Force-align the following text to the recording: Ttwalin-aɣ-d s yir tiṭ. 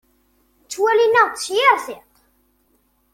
Ttwalin-aɣ-d 0.63 1.35
s 1.43 1.45
yir 1.55 1.75
tiṭ. 1.85 2.13